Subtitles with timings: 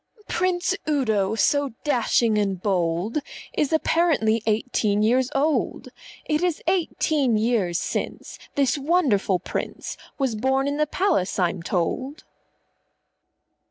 [0.27, 3.19] "Prince Udo, so dashing and bold,
[3.53, 5.89] Is apparently eighteen years old.
[6.25, 12.23] It is eighteen years since This wonderful Prince _Was born in the Palace, I'm told.